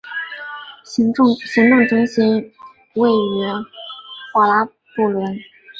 [0.83, 1.27] 行政
[1.87, 2.51] 中心
[2.95, 3.45] 位于
[4.33, 5.37] 霍拉布伦。